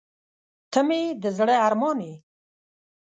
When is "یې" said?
2.07-2.15